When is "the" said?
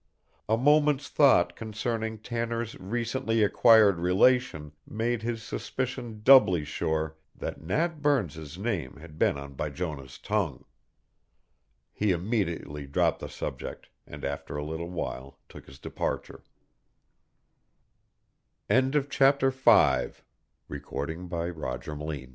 13.19-13.29, 20.67-20.77